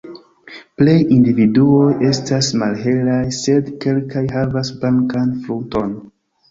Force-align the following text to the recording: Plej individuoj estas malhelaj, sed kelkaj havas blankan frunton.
Plej 0.81 0.95
individuoj 1.15 1.91
estas 2.13 2.51
malhelaj, 2.63 3.21
sed 3.43 3.73
kelkaj 3.87 4.27
havas 4.37 4.77
blankan 4.83 5.35
frunton. 5.47 5.99